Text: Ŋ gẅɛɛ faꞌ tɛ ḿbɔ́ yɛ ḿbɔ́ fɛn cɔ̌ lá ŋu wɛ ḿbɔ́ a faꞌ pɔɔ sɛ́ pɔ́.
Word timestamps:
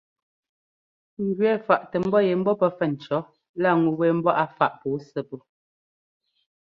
Ŋ 1.25 1.27
gẅɛɛ 1.37 1.57
faꞌ 1.65 1.81
tɛ 1.91 1.97
ḿbɔ́ 2.05 2.21
yɛ 2.27 2.33
ḿbɔ́ 2.41 2.69
fɛn 2.77 2.91
cɔ̌ 3.03 3.19
lá 3.61 3.69
ŋu 3.81 3.89
wɛ 3.99 4.07
ḿbɔ́ 4.19 4.33
a 4.43 4.45
faꞌ 4.57 4.71
pɔɔ 4.81 4.95
sɛ́ 5.09 5.23
pɔ́. 5.29 5.39